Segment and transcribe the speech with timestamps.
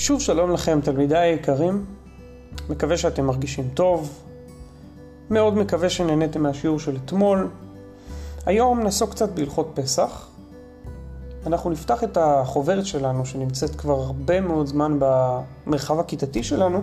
[0.00, 1.84] שוב שלום לכם תלמידיי היקרים,
[2.68, 4.22] מקווה שאתם מרגישים טוב,
[5.30, 7.48] מאוד מקווה שנהניתם מהשיעור של אתמול.
[8.46, 10.28] היום נעסוק קצת בהלכות פסח.
[11.46, 16.82] אנחנו נפתח את החוברת שלנו שנמצאת כבר הרבה מאוד זמן במרחב הכיתתי שלנו.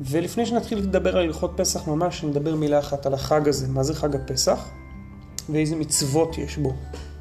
[0.00, 3.94] ולפני שנתחיל לדבר על הלכות פסח ממש נדבר מילה אחת על החג הזה, מה זה
[3.94, 4.68] חג הפסח
[5.50, 6.72] ואיזה מצוות יש בו.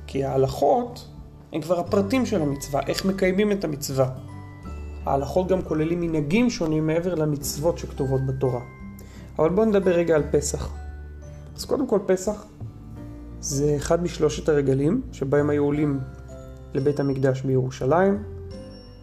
[0.08, 1.08] כי ההלכות
[1.54, 4.27] הם כבר הפרטים של המצווה, איך מקיימים את המצווה.
[5.08, 8.62] ההלכות גם כוללים מנהגים שונים מעבר למצוות שכתובות בתורה.
[9.40, 10.74] אבל בואו נדבר רגע על פסח.
[11.58, 12.46] אז קודם כל פסח
[13.40, 16.00] זה אחד משלושת הרגלים שבהם היו עולים
[16.74, 18.24] לבית המקדש בירושלים.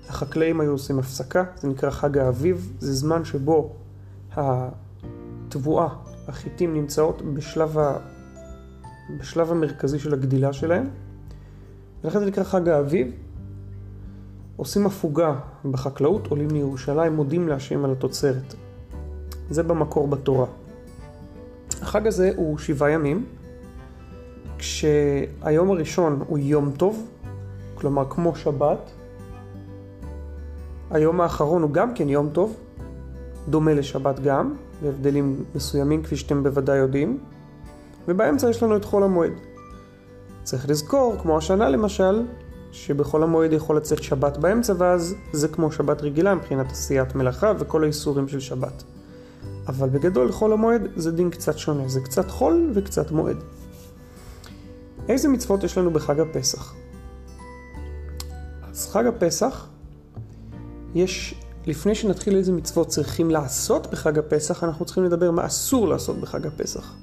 [0.08, 3.72] החקלאים היו עושים הפסקה, זה נקרא חג האביב, זה זמן שבו
[4.36, 5.88] התבואה,
[6.28, 7.96] החיטים נמצאות בשלב, ה...
[9.20, 10.91] בשלב המרכזי של הגדילה שלהם.
[12.05, 13.12] ולכן זה נקרא חג האביב.
[14.56, 15.34] עושים הפוגה
[15.70, 18.55] בחקלאות, עולים לירושלים, מודים להשם על התוצרת.
[19.50, 20.47] זה במקור בתורה.
[21.83, 23.25] החג הזה הוא שבעה ימים,
[24.58, 27.06] כשהיום הראשון הוא יום טוב,
[27.75, 28.91] כלומר כמו שבת.
[30.91, 32.56] היום האחרון הוא גם כן יום טוב,
[33.48, 37.19] דומה לשבת גם, בהבדלים מסוימים כפי שאתם בוודאי יודעים.
[38.08, 39.32] ובאמצע יש לנו את חול המועד.
[40.42, 42.22] צריך לזכור, כמו השנה למשל,
[42.75, 47.84] שבחול המועד יכול לצאת שבת באמצע, ואז זה כמו שבת רגילה מבחינת עשיית מלאכה וכל
[47.84, 48.83] האיסורים של שבת.
[49.69, 53.36] אבל בגדול חול המועד זה דין קצת שונה, זה קצת חול וקצת מועד.
[55.08, 56.75] איזה מצוות יש לנו בחג הפסח?
[58.70, 59.69] אז חג הפסח,
[60.94, 66.16] יש, לפני שנתחיל איזה מצוות צריכים לעשות בחג הפסח, אנחנו צריכים לדבר מה אסור לעשות
[66.16, 66.94] בחג הפסח.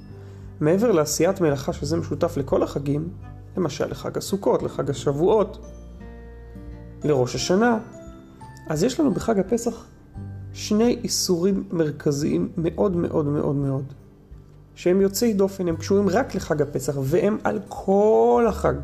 [0.60, 3.08] מעבר לעשיית מלאכה שזה משותף לכל החגים,
[3.56, 5.58] למשל לחג הסוכות, לחג השבועות,
[7.04, 7.78] לראש השנה,
[8.68, 9.84] אז יש לנו בחג הפסח
[10.52, 13.84] שני איסורים מרכזיים מאוד מאוד מאוד מאוד,
[14.74, 18.74] שהם יוצאי דופן, הם קשורים רק לחג הפסח, והם על כל החג,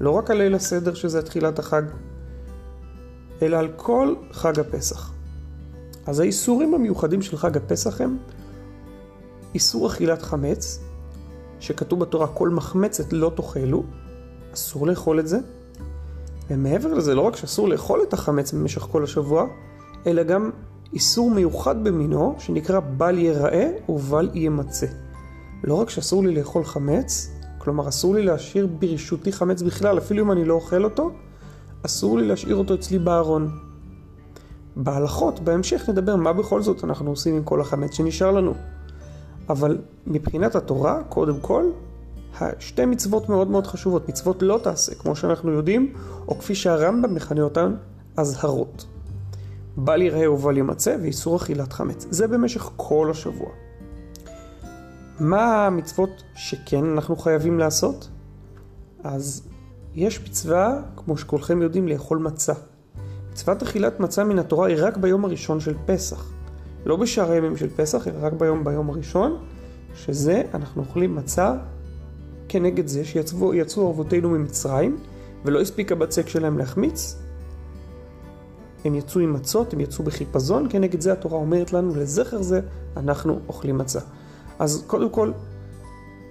[0.00, 1.82] לא רק על ליל הסדר שזה תחילת החג,
[3.42, 5.12] אלא על כל חג הפסח.
[6.06, 8.16] אז האיסורים המיוחדים של חג הפסח הם
[9.54, 10.80] איסור אכילת חמץ,
[11.60, 13.84] שכתוב בתורה כל מחמצת לא תאכלו,
[14.58, 15.38] אסור לאכול את זה.
[16.50, 19.46] ומעבר לזה, לא רק שאסור לאכול את החמץ במשך כל השבוע,
[20.06, 20.50] אלא גם
[20.92, 24.86] איסור מיוחד במינו, שנקרא בל ייראה ובל יימצא.
[25.64, 30.32] לא רק שאסור לי לאכול חמץ, כלומר אסור לי להשאיר ברשותי חמץ בכלל, אפילו אם
[30.32, 31.10] אני לא אוכל אותו,
[31.86, 33.58] אסור לי להשאיר אותו אצלי בארון.
[34.76, 38.54] בהלכות, בהמשך נדבר מה בכל זאת אנחנו עושים עם כל החמץ שנשאר לנו.
[39.48, 41.64] אבל מבחינת התורה, קודם כל,
[42.58, 45.92] שתי מצוות מאוד מאוד חשובות, מצוות לא תעשה, כמו שאנחנו יודעים,
[46.28, 47.74] או כפי שהרמב"ם מכנה אותן,
[48.16, 48.86] אזהרות.
[49.76, 52.06] בל יראה ובל ימצא ואיסור אכילת חמץ.
[52.10, 53.48] זה במשך כל השבוע.
[55.20, 58.08] מה המצוות שכן אנחנו חייבים לעשות?
[59.04, 59.48] אז
[59.94, 62.52] יש מצווה, כמו שכולכם יודעים, לאכול מצה.
[63.32, 66.32] מצוות אכילת מצה מן התורה היא רק ביום הראשון של פסח.
[66.86, 69.38] לא בשאר הימים של פסח, אלא רק ביום ביום הראשון,
[69.94, 71.54] שזה אנחנו אוכלים מצה
[72.48, 74.98] כנגד זה שיצאו אבותינו ממצרים,
[75.44, 77.16] ולא הספיק הבצק שלהם להחמיץ.
[78.84, 82.60] הם יצאו עם מצות, הם יצאו בחיפזון, כנגד זה התורה אומרת לנו, לזכר זה
[82.96, 84.00] אנחנו אוכלים מצה.
[84.58, 85.32] אז קודם כל,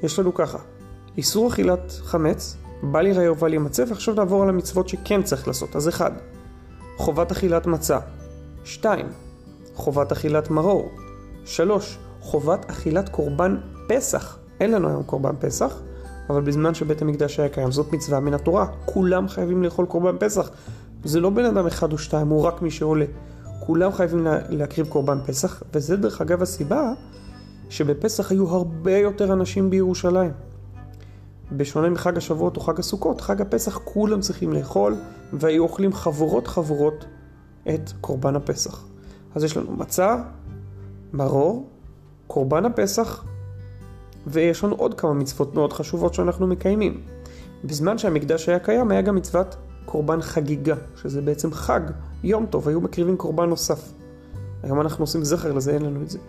[0.03, 0.57] יש לנו ככה,
[1.17, 5.75] איסור אכילת חמץ, בל יראה ובל ימצא, ועכשיו נעבור על המצוות שכן צריך לעשות.
[5.75, 6.11] אז אחד,
[6.97, 7.99] חובת אכילת מצה.
[8.63, 9.05] שתיים,
[9.75, 10.91] חובת אכילת מרור.
[11.45, 13.57] שלוש, חובת אכילת קורבן
[13.87, 14.37] פסח.
[14.59, 15.81] אין לנו היום קורבן פסח,
[16.29, 18.67] אבל בזמן שבית המקדש היה קיים, זאת מצווה מן התורה.
[18.85, 20.49] כולם חייבים לאכול קורבן פסח.
[21.03, 23.05] זה לא בן אדם אחד או שתיים, הוא רק מי שעולה.
[23.59, 26.93] כולם חייבים לה, להקריב קורבן פסח, וזה דרך אגב הסיבה
[27.69, 30.31] שבפסח היו הרבה יותר אנשים בירושלים.
[31.51, 34.95] בשונה מחג השבועות או חג הסוכות, חג הפסח כולם צריכים לאכול,
[35.33, 37.05] והיו אוכלים חבורות חבורות
[37.69, 38.85] את קורבן הפסח.
[39.35, 40.15] אז יש לנו מצה,
[41.13, 41.69] מרור,
[42.27, 43.23] קורבן הפסח,
[44.27, 47.01] ויש לנו עוד כמה מצוות מאוד חשובות שאנחנו מקיימים.
[47.63, 51.81] בזמן שהמקדש היה קיים היה גם מצוות קורבן חגיגה, שזה בעצם חג,
[52.23, 53.91] יום טוב, היו מקריבים קורבן נוסף.
[54.63, 56.19] היום אנחנו עושים זכר לזה, אין לנו את זה.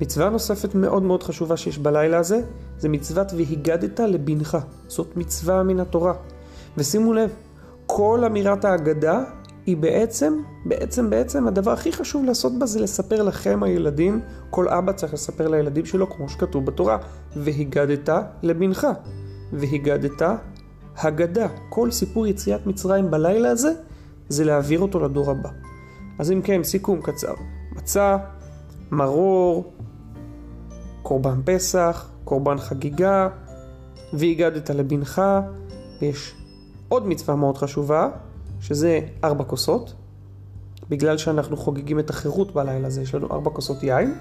[0.00, 2.40] מצווה נוספת מאוד מאוד חשובה שיש בלילה הזה,
[2.78, 4.58] זה מצוות והיגדת לבנך.
[4.88, 6.14] זאת מצווה מן התורה.
[6.76, 7.30] ושימו לב,
[7.86, 9.24] כל אמירת ההגדה
[9.66, 10.34] היא בעצם,
[10.64, 14.20] בעצם, בעצם, הדבר הכי חשוב לעשות בה זה לספר לכם הילדים,
[14.50, 16.98] כל אבא צריך לספר לילדים שלו כמו שכתוב בתורה,
[17.36, 18.08] והיגדת
[18.42, 18.86] לבנך,
[19.52, 20.22] והיגדת
[20.96, 21.48] הגדה.
[21.68, 23.72] כל סיפור יציאת מצרים בלילה הזה
[24.28, 25.50] זה להעביר אותו לדור הבא.
[26.18, 27.34] אז אם כן, סיכום קצר.
[27.72, 28.16] מצה,
[28.90, 29.72] מרור,
[31.02, 33.28] קורבן פסח, קורבן חגיגה,
[34.12, 35.22] והגדת לבנך,
[36.02, 36.34] ויש
[36.88, 38.10] עוד מצווה מאוד חשובה,
[38.60, 39.94] שזה ארבע כוסות.
[40.88, 44.14] בגלל שאנחנו חוגגים את החירות בלילה הזה, יש לנו ארבע כוסות יין.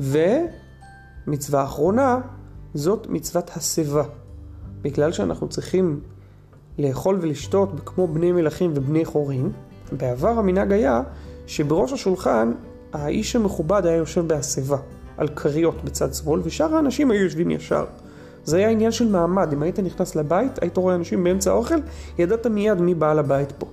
[0.00, 2.20] ומצווה אחרונה,
[2.74, 4.04] זאת מצוות השיבה.
[4.82, 6.00] בגלל שאנחנו צריכים
[6.78, 9.52] לאכול ולשתות כמו בני מלכים ובני חורים,
[9.92, 11.02] בעבר המנהג היה
[11.46, 12.52] שבראש השולחן
[12.92, 14.76] האיש המכובד היה יושב בהסבה,
[15.16, 17.84] על כריות בצד שמאל, ושאר האנשים היו יושבים ישר.
[18.46, 21.74] זה היה עניין של מעמד, אם היית נכנס לבית, היית רואה אנשים באמצע האוכל,
[22.18, 23.66] ידעת מיד מי בעל הבית פה.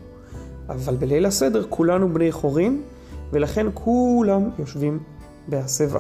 [0.70, 2.84] אבל בליל הסדר כולנו בני חורים,
[3.32, 5.00] ולכן כולם יושבים
[5.48, 6.00] בהסבה.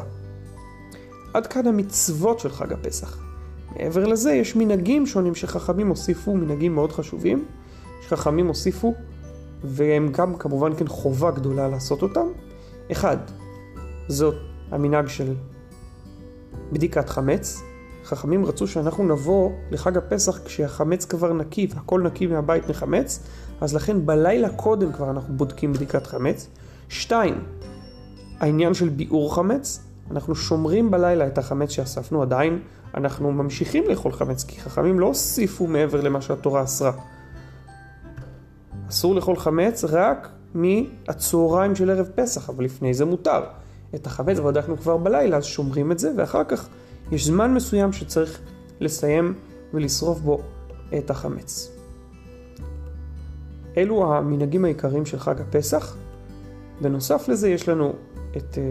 [1.33, 3.17] עד כאן המצוות של חג הפסח.
[3.75, 7.45] מעבר לזה יש מנהגים שונים שחכמים הוסיפו, מנהגים מאוד חשובים,
[8.01, 8.93] שחכמים הוסיפו,
[9.63, 12.25] והם גם כמובן כן חובה גדולה לעשות אותם.
[12.91, 13.17] אחד,
[14.07, 14.35] זאת
[14.71, 15.33] המנהג של
[16.71, 17.63] בדיקת חמץ.
[18.03, 23.19] חכמים רצו שאנחנו נבוא לחג הפסח כשהחמץ כבר נקי והכל נקי מהבית מחמץ,
[23.61, 26.47] אז לכן בלילה קודם כבר אנחנו בודקים בדיקת חמץ.
[26.89, 27.43] שתיים,
[28.39, 29.79] העניין של ביעור חמץ,
[30.11, 32.59] אנחנו שומרים בלילה את החמץ שאספנו עדיין,
[32.97, 36.91] אנחנו ממשיכים לאכול חמץ, כי חכמים לא הוסיפו מעבר למה שהתורה אסרה.
[38.89, 43.43] אסור לאכול חמץ רק מהצהריים של ערב פסח, אבל לפני זה מותר.
[43.95, 46.69] את החמץ בדקנו כבר בלילה, אז שומרים את זה, ואחר כך
[47.11, 48.39] יש זמן מסוים שצריך
[48.79, 49.33] לסיים
[49.73, 50.41] ולשרוף בו
[50.97, 51.71] את החמץ.
[53.77, 55.95] אלו המנהגים העיקריים של חג הפסח.
[56.81, 57.93] בנוסף לזה יש לנו
[58.37, 58.63] את, אה,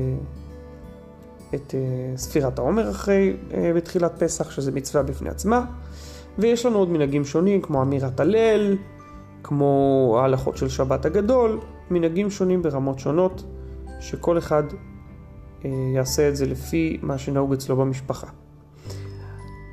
[1.54, 5.64] את אה, ספירת העומר אחרי, אה, בתחילת פסח, שזה מצווה בפני עצמה,
[6.38, 8.76] ויש לנו עוד מנהגים שונים, כמו אמירת הלל,
[9.42, 13.44] כמו ההלכות של שבת הגדול, מנהגים שונים ברמות שונות,
[14.00, 14.62] שכל אחד
[15.94, 18.26] יעשה את זה לפי מה שנהוג אצלו במשפחה.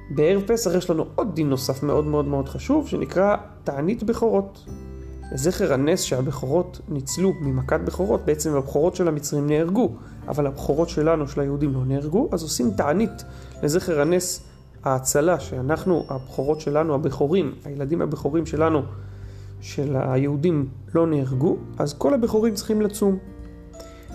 [0.10, 4.66] בערב פסח יש לנו עוד דין נוסף מאוד מאוד מאוד חשוב, שנקרא תענית בכורות.
[5.32, 9.92] לזכר הנס שהבכורות ניצלו ממכת בכורות, בעצם הבכורות של המצרים נהרגו,
[10.28, 13.24] אבל הבכורות שלנו, של היהודים, לא נהרגו, אז עושים תענית
[13.64, 14.46] לזכר הנס
[14.84, 18.82] ההצלה, שאנחנו, הבכורות שלנו, הבכורים, הילדים הבכורים שלנו,
[19.62, 23.18] של היהודים, לא נהרגו, אז כל הבכורים צריכים לצום.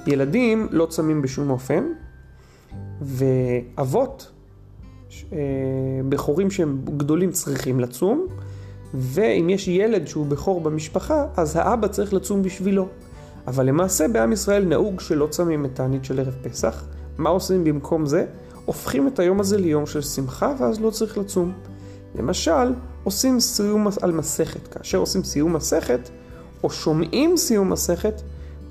[0.06, 1.84] ילדים לא צמים בשום אופן,
[3.02, 4.30] ואבות,
[5.32, 5.38] אה,
[6.08, 8.26] בכורים שהם גדולים צריכים לצום,
[8.94, 12.88] ואם יש ילד שהוא בכור במשפחה, אז האבא צריך לצום בשבילו.
[13.46, 16.84] אבל למעשה בעם ישראל נהוג שלא צמים את תענית של ערב פסח.
[17.18, 18.26] מה עושים במקום זה?
[18.64, 21.52] הופכים את היום הזה ליום של שמחה ואז לא צריך לצום.
[22.14, 22.74] למשל,
[23.04, 24.68] עושים סיום על מסכת.
[24.68, 26.08] כאשר עושים סיום מסכת,
[26.62, 28.22] או שומעים סיום מסכת,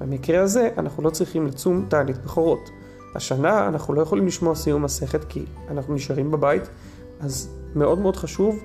[0.04, 2.70] במקרה הזה אנחנו לא צריכים לצום תענית בכורות.
[3.16, 6.64] השנה אנחנו לא יכולים לשמוע סיום מסכת כי אנחנו נשארים בבית,
[7.20, 8.60] אז מאוד מאוד חשוב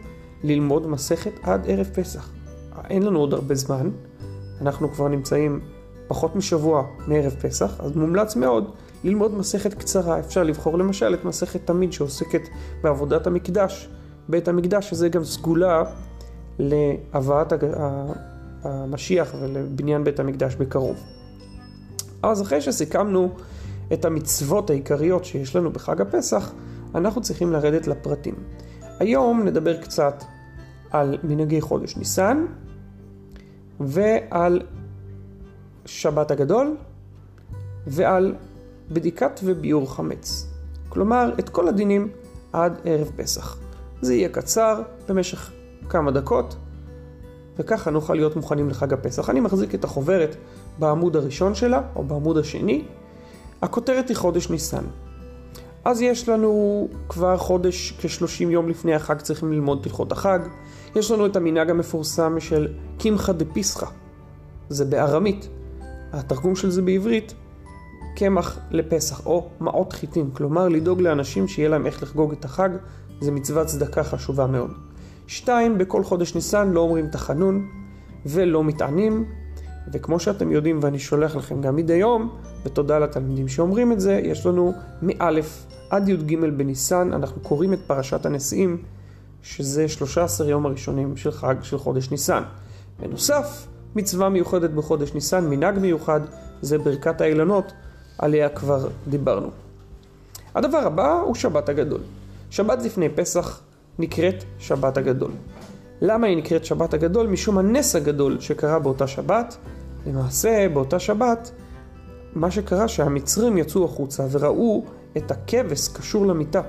[0.45, 2.31] ללמוד מסכת עד ערב פסח.
[2.91, 3.91] אין לנו עוד הרבה זמן,
[4.61, 5.61] אנחנו כבר נמצאים
[6.09, 8.71] פחות משבוע מערב פסח, אז מומלץ מאוד
[9.05, 10.19] ללמוד מסכת קצרה.
[10.19, 12.43] אפשר לבחור למשל את מסכת תמיד שעוסקת
[12.83, 13.89] בעבודת המקדש,
[14.29, 15.83] בית המקדש, שזה גם סגולה
[16.59, 17.53] להבאת
[18.63, 21.18] המשיח ולבניין בית המקדש בקרוב.
[22.23, 23.31] אז אחרי שסיכמנו
[23.93, 26.53] את המצוות העיקריות שיש לנו בחג הפסח,
[26.95, 28.35] אנחנו צריכים לרדת לפרטים.
[28.99, 30.25] היום נדבר קצת
[30.91, 32.47] על מנהגי חודש ניסן
[33.81, 34.63] ועל
[35.87, 36.77] שבת הגדול
[37.87, 38.35] ועל
[38.91, 40.47] בדיקת וביעור חמץ.
[40.89, 42.09] כלומר, את כל הדינים
[42.53, 43.59] עד ערב פסח.
[44.01, 45.51] זה יהיה קצר במשך
[45.89, 46.57] כמה דקות,
[47.59, 49.31] וככה נוכל להיות מוכנים לחג הפסח.
[49.31, 50.37] אני מחזיק את החוברת
[50.79, 52.85] בעמוד הראשון שלה, או בעמוד השני.
[53.63, 54.85] הכותרת היא חודש ניסן.
[55.85, 60.39] אז יש לנו כבר חודש, כ-30 יום לפני החג צריכים ללמוד פתחות החג.
[60.97, 62.69] יש לנו את המנהג המפורסם של
[62.99, 63.87] קמחא דפיסחא,
[64.69, 65.49] זה בארמית.
[66.13, 67.35] התרגום של זה בעברית,
[68.17, 72.69] קמח לפסח, או מעות חיטים, כלומר לדאוג לאנשים שיהיה להם איך לחגוג את החג,
[73.21, 74.71] זה מצוות צדקה חשובה מאוד.
[75.27, 77.69] שתיים, בכל חודש ניסן לא אומרים תחנון
[78.27, 79.25] ולא מתענים,
[79.93, 84.47] וכמו שאתם יודעים ואני שולח לכם גם מדי יום, ותודה לתלמידים שאומרים את זה, יש
[84.47, 88.83] לנו מאלף עד י"ג בניסן, אנחנו קוראים את פרשת הנשיאים,
[89.43, 92.43] שזה 13 יום הראשונים של חג של חודש ניסן.
[93.01, 93.67] בנוסף,
[93.97, 96.21] מצווה מיוחדת בחודש ניסן, מנהג מיוחד,
[96.63, 97.73] זה ברכת האילנות,
[98.19, 99.51] עליה כבר דיברנו.
[100.55, 102.01] הדבר הבא הוא שבת הגדול.
[102.51, 103.61] שבת לפני פסח
[103.99, 105.31] נקראת שבת הגדול.
[106.01, 107.27] למה היא נקראת שבת הגדול?
[107.27, 109.57] משום הנס הגדול שקרה באותה שבת.
[110.07, 111.51] למעשה, באותה שבת,
[112.35, 114.85] מה שקרה שהמצרים יצאו החוצה וראו
[115.17, 116.61] את הכבש קשור למיטה.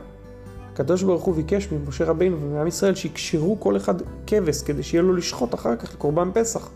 [0.73, 3.95] הקדוש ברוך הוא ביקש ממשה רבינו ומעם ישראל שיקשרו כל אחד
[4.27, 6.69] כבש כדי שיהיה לו לשחוט אחר כך לקורבן פסח.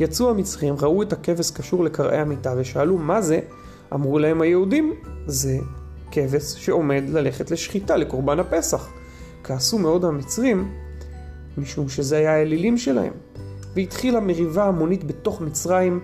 [0.00, 3.40] יצאו המצרים, ראו את הכבש קשור לקרעי המיטה ושאלו מה זה?
[3.94, 4.94] אמרו להם היהודים,
[5.26, 5.58] זה
[6.10, 8.88] כבש שעומד ללכת לשחיטה לקורבן הפסח.
[9.44, 10.72] כעסו מאוד המצרים
[11.58, 13.12] משום שזה היה האלילים שלהם.
[13.74, 16.00] והתחילה מריבה המונית בתוך מצרים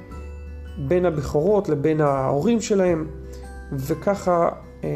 [0.79, 3.07] בין הבכורות לבין ההורים שלהם,
[3.73, 4.49] וככה
[4.85, 4.89] אה,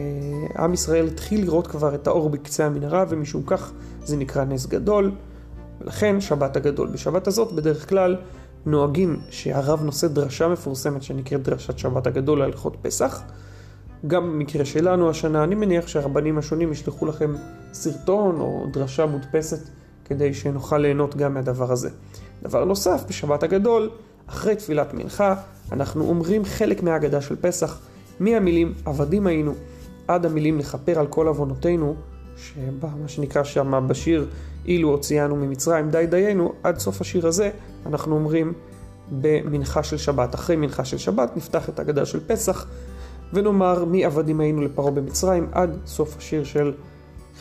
[0.59, 3.73] עם ישראל התחיל לראות כבר את האור בקצה המנהרה, ומשום כך
[4.05, 5.13] זה נקרא נס גדול,
[5.81, 6.89] ולכן שבת הגדול.
[6.89, 8.17] בשבת הזאת בדרך כלל
[8.67, 13.23] נוהגים שהרב נושא דרשה מפורסמת שנקראת דרשת שבת הגדול על הלכות פסח.
[14.07, 17.35] גם במקרה שלנו השנה, אני מניח שהרבנים השונים ישלחו לכם
[17.73, 19.69] סרטון או דרשה מודפסת
[20.09, 21.91] כדי שנוכל ליהנות גם מהדבר הזה.
[22.43, 23.91] דבר נוסף, בשבת הגדול,
[24.27, 25.35] אחרי תפילת מנחה,
[25.73, 27.79] אנחנו אומרים חלק מהאגדה של פסח,
[28.21, 29.53] מהמילים עבדים היינו
[30.09, 31.95] עד המילים לכפר על כל עוונותינו,
[32.37, 34.27] שמה שנקרא שם בשיר
[34.67, 37.51] אילו הוציאנו ממצרים די דיינו, עד סוף השיר הזה
[37.87, 38.53] אנחנו אומרים
[39.21, 40.35] במנחה של שבת.
[40.35, 42.67] אחרי מנחה של שבת נפתח את האגדה של פסח
[43.33, 46.73] ונאמר מי עבדים היינו לפרעה במצרים עד סוף השיר של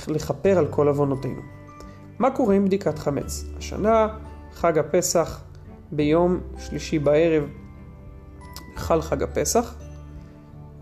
[0.08, 1.55] לכפר על כל עוונותינו.
[2.20, 3.46] מה קורה עם בדיקת חמץ?
[3.58, 4.08] השנה
[4.54, 5.42] חג הפסח
[5.92, 7.44] ביום שלישי בערב
[8.76, 9.76] חל חג הפסח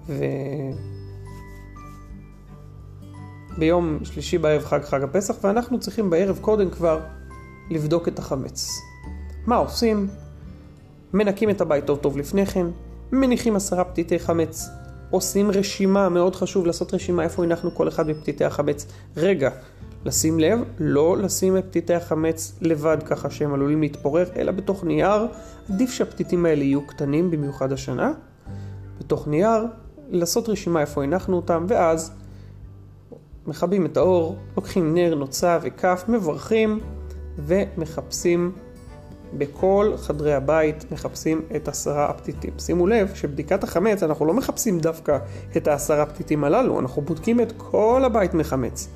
[0.07, 0.23] ו...
[3.57, 6.99] ביום שלישי בערב חג חג הפסח ואנחנו צריכים בערב קודם כבר
[7.69, 8.69] לבדוק את החמץ.
[9.45, 10.07] מה עושים?
[11.13, 12.65] מנקים את הבית טוב טוב לפני כן,
[13.11, 14.69] מניחים עשרה פתיתי חמץ,
[15.11, 18.85] עושים רשימה, מאוד חשוב לעשות רשימה איפה הנחנו כל אחד מפתיתי החמץ.
[19.17, 19.49] רגע,
[20.05, 25.27] לשים לב, לא לשים את פתיתי החמץ לבד ככה שהם עלולים להתפורר, אלא בתוך נייר.
[25.69, 28.12] עדיף שהפתיתים האלה יהיו קטנים, במיוחד השנה.
[29.00, 29.65] בתוך נייר,
[30.10, 32.12] לעשות רשימה איפה הנחנו אותם, ואז
[33.48, 36.79] מכבים את האור, לוקחים נר, נוצה וכף, מברכים
[37.38, 38.51] ומחפשים
[39.38, 42.53] בכל חדרי הבית, מחפשים את עשרה הפתיתים.
[42.60, 45.17] שימו לב שבדיקת החמץ אנחנו לא מחפשים דווקא
[45.57, 48.89] את העשרה הפתיתים הללו, אנחנו בודקים את כל הבית מחמץ.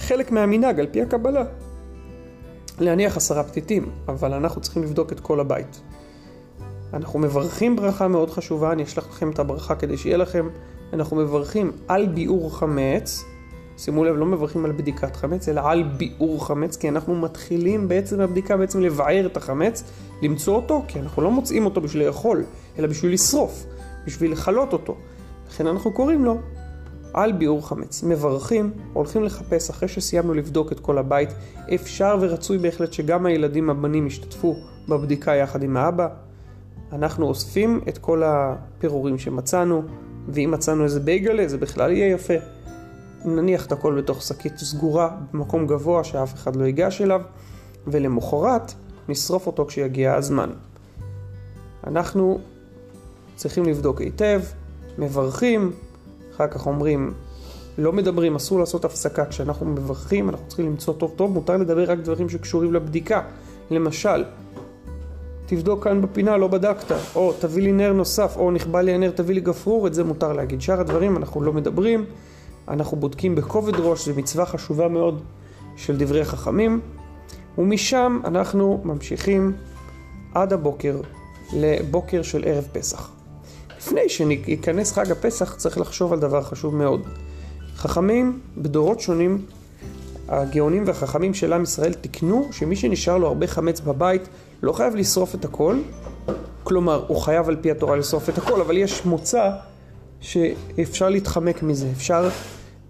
[0.00, 1.44] חלק מהמנהג על פי הקבלה.
[2.78, 5.80] להניח עשרה פתיתים, אבל אנחנו צריכים לבדוק את כל הבית.
[6.92, 10.48] אנחנו מברכים ברכה מאוד חשובה, אני אשלח לכם את הברכה כדי שיהיה לכם.
[10.92, 13.24] אנחנו מברכים על ביעור חמץ,
[13.78, 18.20] שימו לב, לא מברכים על בדיקת חמץ, אלא על ביעור חמץ, כי אנחנו מתחילים בעצם
[18.20, 19.84] הבדיקה בעצם לבער את החמץ,
[20.22, 22.44] למצוא אותו, כי אנחנו לא מוצאים אותו בשביל לאכול,
[22.78, 23.66] אלא בשביל לשרוף,
[24.06, 24.96] בשביל לכלות אותו.
[25.48, 26.38] לכן אנחנו קוראים לו
[27.14, 28.02] על ביעור חמץ.
[28.02, 31.28] מברכים, הולכים לחפש אחרי שסיימנו לבדוק את כל הבית.
[31.74, 34.56] אפשר ורצוי בהחלט שגם הילדים הבנים ישתתפו
[34.88, 36.08] בבדיקה יחד עם האבא.
[36.92, 39.82] אנחנו אוספים את כל הפירורים שמצאנו,
[40.28, 42.34] ואם מצאנו איזה בייגלה זה בכלל יהיה יפה.
[43.24, 47.20] נניח את הכל בתוך שקית סגורה במקום גבוה שאף אחד לא ייגש אליו,
[47.86, 48.74] ולמחרת
[49.08, 50.50] נשרוף אותו כשיגיע הזמן.
[51.86, 52.40] אנחנו
[53.36, 54.40] צריכים לבדוק היטב,
[54.98, 55.72] מברכים,
[56.40, 57.12] אחר כך אומרים,
[57.78, 59.24] לא מדברים, אסור לעשות הפסקה.
[59.24, 63.22] כשאנחנו מברכים, אנחנו צריכים למצוא טוב טוב, מותר לדבר רק דברים שקשורים לבדיקה.
[63.70, 64.24] למשל,
[65.46, 69.34] תבדוק כאן בפינה, לא בדקת, או תביא לי נר נוסף, או נכבה לי הנר, תביא
[69.34, 70.60] לי גפרור, את זה מותר להגיד.
[70.60, 72.04] שאר הדברים אנחנו לא מדברים,
[72.68, 75.22] אנחנו בודקים בכובד ראש, זו מצווה חשובה מאוד
[75.76, 76.80] של דברי חכמים,
[77.58, 79.52] ומשם אנחנו ממשיכים
[80.34, 81.00] עד הבוקר
[81.52, 83.19] לבוקר של ערב פסח.
[83.80, 87.02] לפני שייכנס חג הפסח צריך לחשוב על דבר חשוב מאוד.
[87.76, 89.44] חכמים בדורות שונים,
[90.28, 94.28] הגאונים והחכמים של עם ישראל תיקנו שמי שנשאר לו הרבה חמץ בבית
[94.62, 95.76] לא חייב לשרוף את הכל,
[96.62, 99.50] כלומר הוא חייב על פי התורה לשרוף את הכל, אבל יש מוצא
[100.20, 102.28] שאפשר להתחמק מזה, אפשר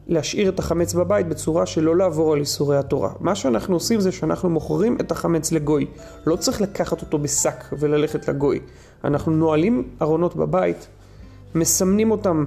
[0.07, 3.11] להשאיר את החמץ בבית בצורה שלא לעבור על איסורי התורה.
[3.21, 5.87] מה שאנחנו עושים זה שאנחנו מוכרים את החמץ לגוי.
[6.27, 8.61] לא צריך לקחת אותו בשק וללכת לגוי.
[9.05, 10.89] אנחנו נועלים ארונות בבית,
[11.55, 12.45] מסמנים אותם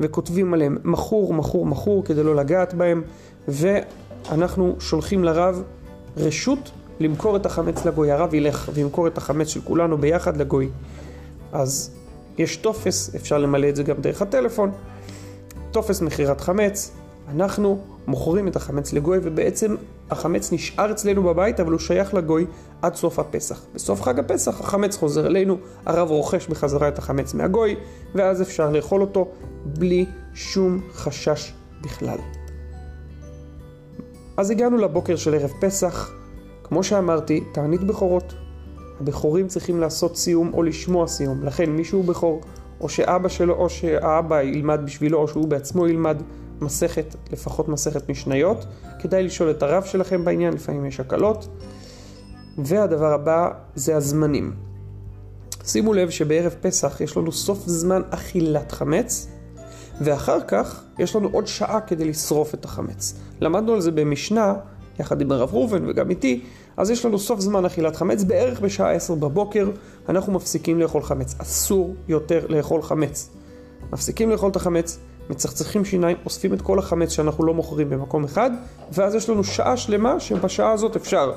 [0.00, 3.02] וכותבים עליהם מכור, מכור, מכור כדי לא לגעת בהם,
[3.48, 5.62] ואנחנו שולחים לרב
[6.16, 8.10] רשות למכור את החמץ לגוי.
[8.12, 10.68] הרב ילך וימכור את החמץ של כולנו ביחד לגוי.
[11.52, 11.90] אז
[12.38, 14.70] יש טופס, אפשר למלא את זה גם דרך הטלפון.
[15.70, 16.92] טופס מכירת חמץ,
[17.28, 19.76] אנחנו מוכרים את החמץ לגוי ובעצם
[20.10, 22.46] החמץ נשאר אצלנו בבית אבל הוא שייך לגוי
[22.82, 23.62] עד סוף הפסח.
[23.74, 27.76] בסוף חג הפסח החמץ חוזר אלינו, הרב רוכש בחזרה את החמץ מהגוי
[28.14, 29.28] ואז אפשר לאכול אותו
[29.64, 32.18] בלי שום חשש בכלל.
[34.36, 36.12] אז הגענו לבוקר של ערב פסח,
[36.64, 38.34] כמו שאמרתי, תענית בכורות.
[39.00, 41.44] הבכורים צריכים לעשות סיום או לשמוע סיום.
[41.44, 42.40] לכן מי שהוא בכור,
[42.80, 46.22] או שאבא שלו, או שהאבא ילמד בשבילו, או שהוא בעצמו ילמד
[46.62, 48.66] מסכת, לפחות מסכת משניות.
[48.98, 51.48] כדאי לשאול את הרב שלכם בעניין, לפעמים יש הקלות.
[52.58, 54.52] והדבר הבא זה הזמנים.
[55.64, 59.28] שימו לב שבערב פסח יש לנו סוף זמן אכילת חמץ,
[60.00, 63.14] ואחר כך יש לנו עוד שעה כדי לשרוף את החמץ.
[63.40, 64.54] למדנו על זה במשנה,
[65.00, 66.44] יחד עם הרב ראובן וגם איתי,
[66.76, 69.70] אז יש לנו סוף זמן אכילת חמץ, בערך בשעה 10 בבוקר
[70.08, 71.34] אנחנו מפסיקים לאכול חמץ.
[71.38, 73.30] אסור יותר לאכול חמץ.
[73.92, 74.98] מפסיקים לאכול את החמץ,
[75.30, 78.50] מצחצחים שיניים, אוספים את כל החמץ שאנחנו לא מוכרים במקום אחד,
[78.92, 81.32] ואז יש לנו שעה שלמה שבשעה הזאת אפשר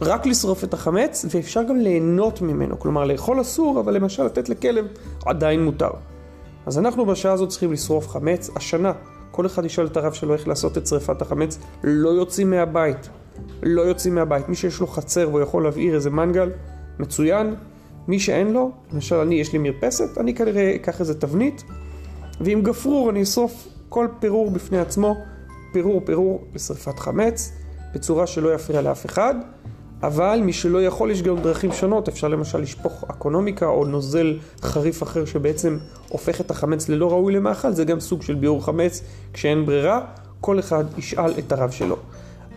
[0.00, 2.78] רק לשרוף את החמץ, ואפשר גם ליהנות ממנו.
[2.78, 4.86] כלומר, לאכול אסור, אבל למשל לתת לכלב
[5.26, 5.90] עדיין מותר.
[6.66, 8.50] אז אנחנו בשעה הזאת צריכים לשרוף חמץ.
[8.56, 8.92] השנה,
[9.30, 11.58] כל אחד ישאל את הרב שלו איך לעשות את שריפת החמץ.
[11.84, 13.08] לא יוצאים מהבית.
[13.62, 14.48] לא יוצאים מהבית.
[14.48, 16.50] מי שיש לו חצר והוא יכול להבעיר איזה מנגל,
[16.98, 17.54] מצוין.
[18.08, 21.64] מי שאין לו, למשל אני, יש לי מרפסת, אני כנראה אקח איזה תבנית,
[22.40, 25.16] ועם גפרור אני אשרוף כל פירור בפני עצמו,
[25.72, 27.52] פירור פירור לשרפת חמץ,
[27.94, 29.34] בצורה שלא יפריע לאף אחד.
[30.02, 35.02] אבל מי שלא יכול יש גם דרכים שונות, אפשר למשל לשפוך אקונומיקה או נוזל חריף
[35.02, 35.78] אחר שבעצם
[36.08, 39.02] הופך את החמץ ללא ראוי למאכל, זה גם סוג של ביאור חמץ
[39.32, 40.00] כשאין ברירה,
[40.40, 41.96] כל אחד ישאל את הרב שלו.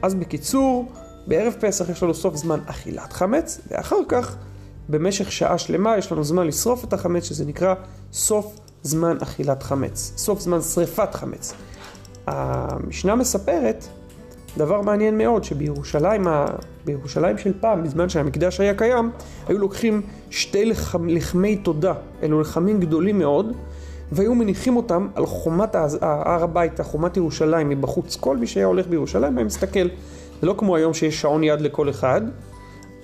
[0.01, 0.91] אז בקיצור,
[1.27, 4.35] בערב פסח יש לנו סוף זמן אכילת חמץ, ואחר כך
[4.89, 7.73] במשך שעה שלמה יש לנו זמן לשרוף את החמץ, שזה נקרא
[8.13, 11.53] סוף זמן אכילת חמץ, סוף זמן שריפת חמץ.
[12.27, 13.87] המשנה מספרת
[14.57, 16.27] דבר מעניין מאוד, שבירושלים
[16.85, 19.11] בירושלים של פעם, בזמן שהמקדש היה קיים,
[19.47, 21.93] היו לוקחים שתי לחמ, לחמי תודה,
[22.23, 23.53] אלו לחמים גדולים מאוד,
[24.11, 28.15] והיו מניחים אותם על חומת הר הבית, חומת ירושלים מבחוץ.
[28.15, 29.87] כל מי שהיה הולך בירושלים היה מסתכל.
[30.41, 32.21] זה לא כמו היום שיש שעון יד לכל אחד,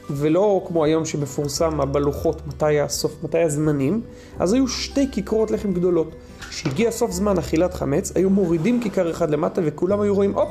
[0.09, 4.01] ולא כמו היום שמפורסם בלוחות מתי הסוף, מתי הזמנים,
[4.39, 6.15] אז היו שתי כיכרות לחם גדולות.
[6.49, 10.49] כשהגיע סוף זמן אכילת חמץ, היו מורידים כיכר אחד למטה וכולם היו רואים, הופ,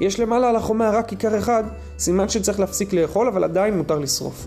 [0.00, 1.64] יש למעלה על החומה רק כיכר אחד,
[1.98, 4.46] סימן שצריך להפסיק לאכול, אבל עדיין מותר לשרוף.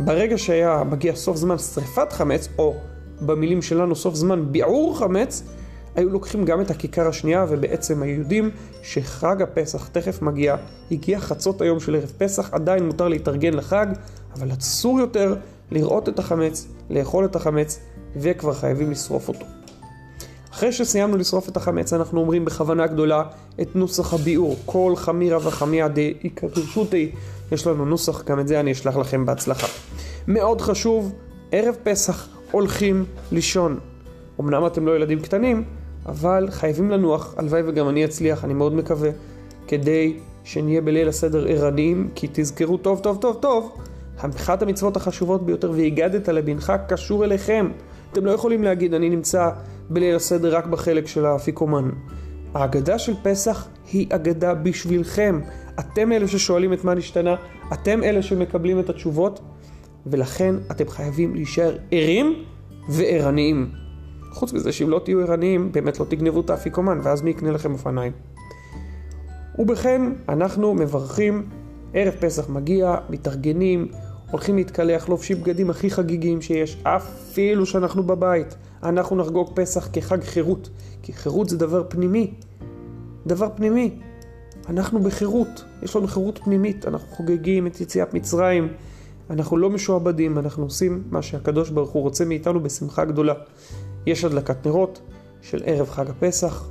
[0.00, 2.74] ברגע שהיה מגיע סוף זמן שריפת חמץ, או
[3.20, 5.42] במילים שלנו סוף זמן ביעור חמץ,
[5.98, 8.50] היו לוקחים גם את הכיכר השנייה, ובעצם היו יודעים
[8.82, 10.56] שחג הפסח תכף מגיע,
[10.90, 13.86] הגיע חצות היום של ערב פסח, עדיין מותר להתארגן לחג,
[14.34, 15.36] אבל אסור יותר
[15.70, 17.80] לראות את החמץ, לאכול את החמץ,
[18.16, 19.46] וכבר חייבים לשרוף אותו.
[20.52, 23.22] אחרי שסיימנו לשרוף את החמץ, אנחנו אומרים בכוונה גדולה
[23.60, 24.56] את נוסח הביאור.
[24.66, 27.12] כל חמירה וחמיה דאיקרשותי.
[27.52, 29.66] יש לנו נוסח, גם את זה אני אשלח לכם בהצלחה.
[30.28, 31.12] מאוד חשוב,
[31.52, 33.78] ערב פסח הולכים לישון.
[34.40, 35.64] אמנם אתם לא ילדים קטנים,
[36.08, 39.10] אבל חייבים לנוח, הלוואי וגם אני אצליח, אני מאוד מקווה,
[39.66, 43.72] כדי שנהיה בליל הסדר ערניים, כי תזכרו טוב טוב טוב טוב,
[44.20, 47.70] אחת המצוות החשובות ביותר, והגדת לבנך, קשור אליכם.
[48.12, 49.50] אתם לא יכולים להגיד, אני נמצא
[49.90, 51.90] בליל הסדר רק בחלק של האפיקומן.
[52.54, 55.40] ההגדה של פסח היא אגדה בשבילכם.
[55.80, 57.34] אתם אלה ששואלים את מה נשתנה,
[57.72, 59.40] אתם אלה שמקבלים את התשובות,
[60.06, 62.44] ולכן אתם חייבים להישאר ערים
[62.88, 63.87] וערניים.
[64.38, 67.72] חוץ מזה שאם לא תהיו ערניים, באמת לא תגנבו את האפיקומן, ואז מי יקנה לכם
[67.72, 68.12] אופניים?
[69.58, 71.48] ובכן, אנחנו מברכים,
[71.94, 73.88] ערב פסח מגיע, מתארגנים,
[74.30, 78.56] הולכים להתקלח, לובשים בגדים הכי חגיגיים שיש, אפילו שאנחנו בבית.
[78.82, 80.70] אנחנו נחגוג פסח כחג חירות,
[81.02, 82.34] כי חירות זה דבר פנימי.
[83.26, 83.98] דבר פנימי.
[84.68, 88.68] אנחנו בחירות, יש לנו חירות פנימית, אנחנו חוגגים את יציאת מצרים,
[89.30, 93.34] אנחנו לא משועבדים, אנחנו עושים מה שהקדוש ברוך הוא רוצה מאיתנו בשמחה גדולה.
[94.08, 95.00] יש הדלקת נרות
[95.42, 96.68] של ערב חג הפסח,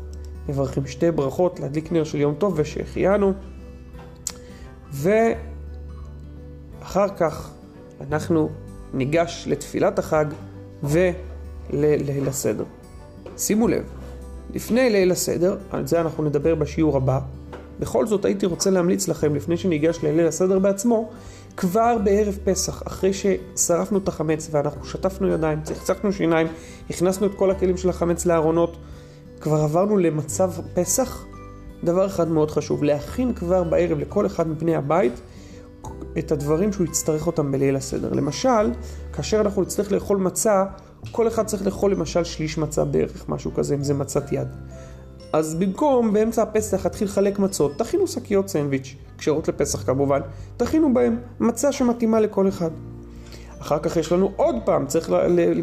[0.50, 3.34] מברכים שתי ברכות להדליק נר של יום טוב ושהחיינו,
[4.92, 5.38] ואחר
[7.18, 7.52] כך
[8.02, 8.50] אנחנו
[8.94, 10.26] ניגש לתפילת החג
[10.84, 11.10] ו...
[11.70, 12.64] לליל הסדר.
[13.38, 13.84] שימו לב,
[14.54, 17.20] לפני ליל הסדר, על זה אנחנו נדבר בשיעור הבא,
[17.80, 21.10] בכל זאת הייתי רוצה להמליץ לכם, לפני שניגש לליל הסדר בעצמו,
[21.58, 26.48] כבר בערב פסח, אחרי ששרפנו את החמץ ואנחנו שטפנו ידיים, צחצחנו שיניים,
[26.90, 28.78] הכנסנו את כל הכלים של החמץ לארונות,
[29.42, 31.26] כבר עברנו למצב פסח,
[31.84, 35.14] דבר אחד מאוד חשוב, להכין כבר בערב לכל אחד מבני הבית
[36.18, 38.14] את הדברים שהוא יצטרך אותם בליל הסדר.
[38.14, 38.72] למשל,
[39.14, 40.66] כאשר אנחנו נצטרך לאכול מצה,
[41.12, 44.48] כל אחד צריך לאכול למשל שליש מצה בערך, משהו כזה, אם זה מצת יד.
[45.38, 50.20] אז במקום באמצע הפסח להתחיל לחלק מצות, תכינו שקיות סנדוויץ', כשרות לפסח כמובן,
[50.58, 52.70] תכינו בהם מצה שמתאימה לכל אחד.
[53.62, 55.12] אחר כך יש לנו עוד פעם, צריך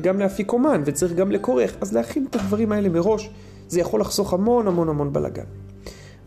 [0.03, 3.31] גם להפיק אומן וצריך גם לכורך, אז להכין את הדברים האלה מראש,
[3.69, 5.45] זה יכול לחסוך המון המון המון בלאגן.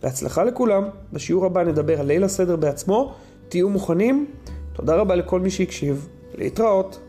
[0.04, 0.84] בהצלחה לכולם,
[1.14, 3.14] בשיעור הבא נדבר על ליל הסדר בעצמו,
[3.50, 4.26] תהיו מוכנים.
[4.74, 6.08] תודה רבה לכל מי שהקשיב.
[6.36, 7.00] להתראות.